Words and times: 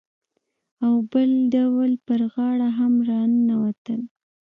او 0.85 0.93
بل 1.11 1.31
ډول 1.55 1.91
پر 2.05 2.21
غاړه 2.33 2.69
هم 2.79 2.93
راننوتل. 3.09 4.01